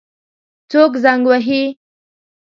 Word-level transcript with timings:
څوک 0.71 0.91
زنګ 1.03 1.23
وهي؟ 1.29 1.61